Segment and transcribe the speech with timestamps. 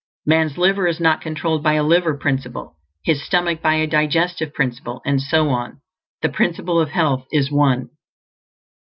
[0.25, 5.01] Man's liver is not controlled by a liver principle, his stomach by a digestive principle,
[5.05, 5.79] and so on;
[6.23, 7.91] the Principle of Health is One.